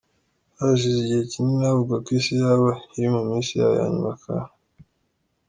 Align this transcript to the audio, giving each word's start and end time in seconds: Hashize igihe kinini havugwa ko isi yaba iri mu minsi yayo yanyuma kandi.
Hashize 0.59 0.97
igihe 1.01 1.21
kinini 1.31 1.63
havugwa 1.69 1.95
ko 2.03 2.09
isi 2.17 2.33
yaba 2.41 2.69
iri 2.97 3.07
mu 3.15 3.21
minsi 3.27 3.51
yayo 3.59 3.75
yanyuma 3.81 4.11
kandi. 4.23 4.53